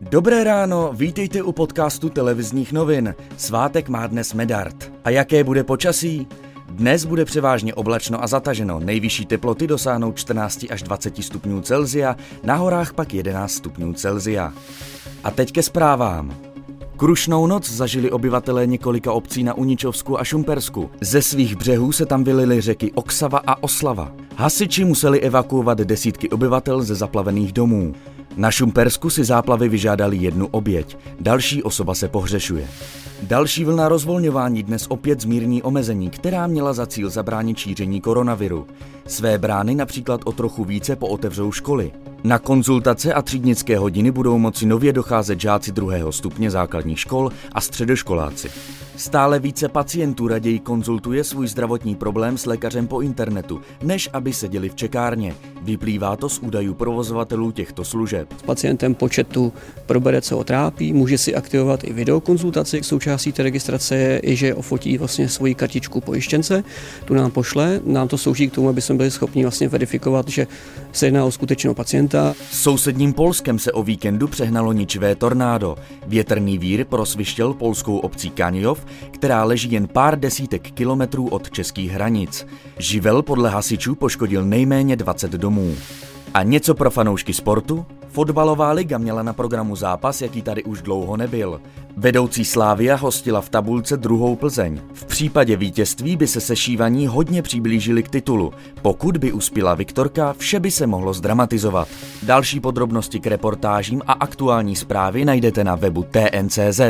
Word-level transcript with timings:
Dobré 0.00 0.44
ráno, 0.44 0.92
vítejte 0.92 1.42
u 1.42 1.52
podcastu 1.52 2.08
televizních 2.08 2.72
novin. 2.72 3.14
Svátek 3.36 3.88
má 3.88 4.06
dnes 4.06 4.34
medard. 4.34 4.92
A 5.04 5.10
jaké 5.10 5.44
bude 5.44 5.64
počasí? 5.64 6.26
Dnes 6.68 7.04
bude 7.04 7.24
převážně 7.24 7.74
oblačno 7.74 8.22
a 8.22 8.26
zataženo. 8.26 8.80
Nejvyšší 8.80 9.26
teploty 9.26 9.66
dosáhnou 9.66 10.12
14 10.12 10.66
až 10.70 10.82
20 10.82 11.24
stupňů 11.24 11.60
Celzia, 11.60 12.16
na 12.42 12.54
horách 12.54 12.92
pak 12.92 13.14
11 13.14 13.52
stupňů 13.52 13.92
Celzia. 13.92 14.52
A 15.24 15.30
teď 15.30 15.52
ke 15.52 15.62
zprávám. 15.62 16.36
Krušnou 16.96 17.46
noc 17.46 17.70
zažili 17.70 18.10
obyvatelé 18.10 18.66
několika 18.66 19.12
obcí 19.12 19.44
na 19.44 19.54
Uničovsku 19.54 20.20
a 20.20 20.24
Šumpersku. 20.24 20.90
Ze 21.00 21.22
svých 21.22 21.56
břehů 21.56 21.92
se 21.92 22.06
tam 22.06 22.24
vylily 22.24 22.60
řeky 22.60 22.92
Oksava 22.92 23.40
a 23.46 23.62
Oslava. 23.62 24.12
Hasiči 24.36 24.84
museli 24.84 25.20
evakuovat 25.20 25.78
desítky 25.78 26.30
obyvatel 26.30 26.82
ze 26.82 26.94
zaplavených 26.94 27.52
domů. 27.52 27.94
Na 28.36 28.50
Šumpersku 28.50 29.10
si 29.10 29.24
záplavy 29.24 29.68
vyžádali 29.68 30.16
jednu 30.16 30.46
oběť, 30.46 30.98
další 31.20 31.62
osoba 31.62 31.94
se 31.94 32.08
pohřešuje. 32.08 32.68
Další 33.22 33.64
vlna 33.64 33.88
rozvolňování 33.88 34.62
dnes 34.62 34.86
opět 34.88 35.20
zmírní 35.20 35.62
omezení, 35.62 36.10
která 36.10 36.46
měla 36.46 36.72
za 36.72 36.86
cíl 36.86 37.10
zabránit 37.10 37.58
šíření 37.58 38.00
koronaviru. 38.00 38.66
Své 39.06 39.38
brány 39.38 39.74
například 39.74 40.20
o 40.24 40.32
trochu 40.32 40.64
více 40.64 40.96
pootevřou 40.96 41.52
školy. 41.52 41.92
Na 42.26 42.38
konzultace 42.38 43.14
a 43.14 43.22
třídnické 43.22 43.78
hodiny 43.78 44.10
budou 44.10 44.38
moci 44.38 44.66
nově 44.66 44.92
docházet 44.92 45.40
žáci 45.40 45.72
druhého 45.72 46.12
stupně 46.12 46.50
základních 46.50 47.00
škol 47.00 47.30
a 47.52 47.60
středoškoláci. 47.60 48.50
Stále 48.96 49.38
více 49.38 49.68
pacientů 49.68 50.28
raději 50.28 50.58
konzultuje 50.58 51.24
svůj 51.24 51.48
zdravotní 51.48 51.94
problém 51.94 52.38
s 52.38 52.46
lékařem 52.46 52.86
po 52.86 53.00
internetu, 53.00 53.60
než 53.82 54.08
aby 54.12 54.32
seděli 54.32 54.68
v 54.68 54.74
čekárně. 54.74 55.34
Vyplývá 55.62 56.16
to 56.16 56.28
z 56.28 56.38
údajů 56.38 56.74
provozovatelů 56.74 57.50
těchto 57.50 57.84
služeb. 57.84 58.28
S 58.38 58.42
pacientem 58.42 58.94
početu 58.94 59.52
probere, 59.86 60.20
co 60.20 60.36
ho 60.36 60.44
trápí, 60.44 60.92
může 60.92 61.18
si 61.18 61.34
aktivovat 61.34 61.84
i 61.84 61.92
videokonzultaci. 61.92 62.82
Součástí 62.82 63.32
té 63.32 63.42
registrace 63.42 63.96
je 63.96 64.20
i, 64.24 64.36
že 64.36 64.54
ofotí 64.54 64.98
vlastně 64.98 65.28
svoji 65.28 65.54
kartičku 65.54 66.00
pojištěnce, 66.00 66.64
tu 67.04 67.14
nám 67.14 67.30
pošle. 67.30 67.80
Nám 67.84 68.08
to 68.08 68.18
slouží 68.18 68.48
k 68.50 68.54
tomu, 68.54 68.68
aby 68.68 68.80
jsme 68.80 68.94
byli 68.94 69.10
schopni 69.10 69.42
vlastně 69.42 69.68
verifikovat, 69.68 70.28
že 70.28 70.46
se 70.92 71.06
jedná 71.06 71.24
o 71.24 71.30
skutečného 71.30 71.74
pacienta. 71.74 72.15
S 72.50 72.62
sousedním 72.62 73.12
Polskem 73.12 73.58
se 73.58 73.72
o 73.72 73.82
víkendu 73.82 74.28
přehnalo 74.28 74.72
ničivé 74.72 75.14
tornádo. 75.14 75.76
Větrný 76.06 76.58
vír 76.58 76.84
prosvištěl 76.84 77.54
polskou 77.54 77.98
obcí 77.98 78.30
Kanjov, 78.30 78.86
která 79.10 79.44
leží 79.44 79.72
jen 79.72 79.88
pár 79.88 80.18
desítek 80.20 80.70
kilometrů 80.70 81.28
od 81.28 81.50
českých 81.50 81.90
hranic. 81.90 82.46
Živel 82.78 83.22
podle 83.22 83.50
hasičů 83.50 83.94
poškodil 83.94 84.44
nejméně 84.44 84.96
20 84.96 85.30
domů. 85.30 85.74
A 86.34 86.42
něco 86.42 86.74
pro 86.74 86.90
fanoušky 86.90 87.32
sportu? 87.32 87.86
Fotbalová 88.16 88.72
liga 88.72 88.98
měla 88.98 89.22
na 89.22 89.32
programu 89.32 89.76
zápas, 89.76 90.22
jaký 90.22 90.42
tady 90.42 90.64
už 90.64 90.82
dlouho 90.82 91.16
nebyl. 91.16 91.60
Vedoucí 91.96 92.44
Slávia 92.44 92.96
hostila 92.96 93.40
v 93.40 93.48
tabulce 93.48 93.96
druhou 93.96 94.36
Plzeň. 94.36 94.80
V 94.92 95.04
případě 95.04 95.56
vítězství 95.56 96.16
by 96.16 96.26
se 96.26 96.40
sešívaní 96.40 97.06
hodně 97.06 97.42
přiblížili 97.42 98.02
k 98.02 98.08
titulu. 98.08 98.52
Pokud 98.82 99.16
by 99.16 99.32
uspěla 99.32 99.74
Viktorka, 99.74 100.32
vše 100.38 100.60
by 100.60 100.70
se 100.70 100.86
mohlo 100.86 101.12
zdramatizovat. 101.12 101.88
Další 102.22 102.60
podrobnosti 102.60 103.20
k 103.20 103.26
reportážím 103.26 104.02
a 104.06 104.12
aktuální 104.12 104.76
zprávy 104.76 105.24
najdete 105.24 105.64
na 105.64 105.74
webu 105.74 106.02
TNCZ. 106.02 106.80